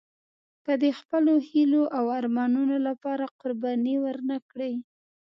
که 0.65 0.73
د 0.83 0.85
خپلو 0.99 1.33
هیلو 1.49 1.83
او 1.97 2.05
ارمانونو 2.19 2.75
لپاره 2.87 3.25
قرباني 3.39 3.95
ورنه 4.05 4.37
کړئ. 4.49 4.73